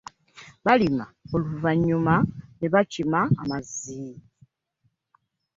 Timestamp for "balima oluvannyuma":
0.65-2.15